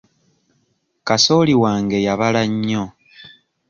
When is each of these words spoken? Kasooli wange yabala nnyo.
Kasooli 1.07 1.53
wange 1.63 1.97
yabala 2.05 2.41
nnyo. 2.51 2.83